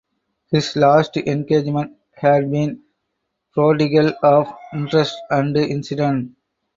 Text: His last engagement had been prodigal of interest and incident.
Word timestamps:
His 0.49 0.75
last 0.75 1.15
engagement 1.15 1.95
had 2.15 2.49
been 2.49 2.81
prodigal 3.53 4.11
of 4.23 4.51
interest 4.73 5.15
and 5.29 5.55
incident. 5.55 6.35